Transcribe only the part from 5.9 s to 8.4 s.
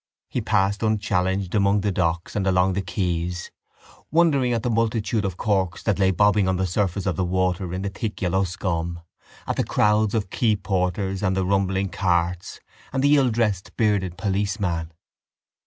lay bobbing on the surface of the water in a thick